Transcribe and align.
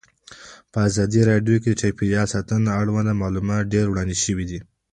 په 0.71 0.77
ازادي 0.87 1.21
راډیو 1.31 1.61
کې 1.61 1.69
د 1.71 1.79
چاپیریال 1.81 2.27
ساتنه 2.35 2.69
اړوند 2.79 3.09
معلومات 3.21 3.63
ډېر 3.73 3.85
وړاندې 3.89 4.17
شوي. 4.23 4.57